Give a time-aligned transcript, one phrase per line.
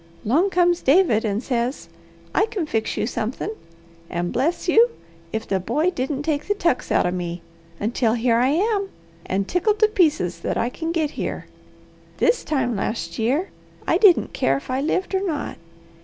[0.25, 1.87] 'Long comes David and says,
[2.33, 3.51] 'I can fix you somethin','
[4.09, 4.89] and bless you,
[5.31, 7.43] if the boy didn't take the tucks out of me,
[7.79, 8.89] until here I am,
[9.27, 11.45] and tickled to pieces that I can get here.
[12.17, 13.49] This time last year
[13.85, 15.57] I didn't care if I lived or not.